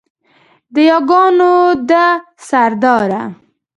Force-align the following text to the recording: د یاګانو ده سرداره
د 0.73 0.75
یاګانو 0.89 1.53
ده 1.89 2.05
سرداره 2.47 3.21